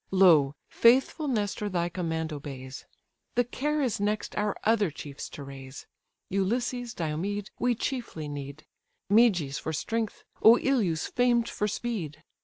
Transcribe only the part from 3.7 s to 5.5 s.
is next our other chiefs to